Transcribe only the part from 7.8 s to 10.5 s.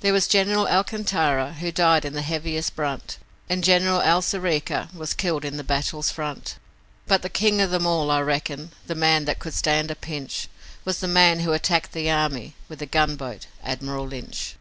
all, I reckon the man that could stand a pinch